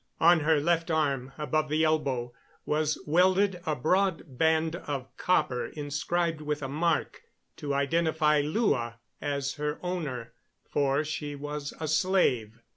On 0.19 0.39
her 0.39 0.59
left 0.59 0.89
arm 0.89 1.31
above 1.37 1.69
the 1.69 1.83
elbow 1.83 2.33
was 2.65 2.97
welded 3.05 3.61
a 3.67 3.75
broad 3.75 4.35
band 4.35 4.75
of 4.77 5.15
copper 5.15 5.67
inscribed 5.67 6.41
with 6.41 6.63
a 6.63 6.67
mark 6.67 7.21
to 7.57 7.75
identify 7.75 8.39
Lua 8.41 8.95
as 9.21 9.53
her 9.57 9.77
owner, 9.83 10.33
for 10.67 11.03
she 11.03 11.35
was 11.35 11.71
a 11.79 11.87
slave. 11.87 12.63